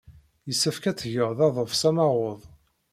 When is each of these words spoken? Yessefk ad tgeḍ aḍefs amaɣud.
Yessefk 0.47 0.83
ad 0.85 0.97
tgeḍ 0.97 1.39
aḍefs 1.47 1.81
amaɣud. 1.89 2.41